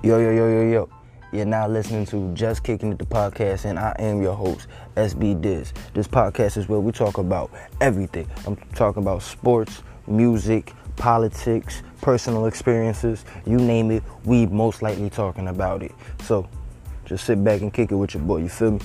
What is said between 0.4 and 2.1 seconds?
yo, yo. You're now listening